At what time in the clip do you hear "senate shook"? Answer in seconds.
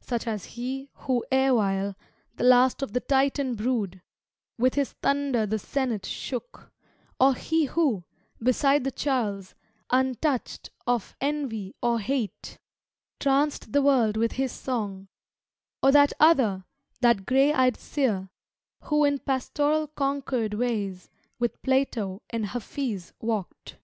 5.58-6.72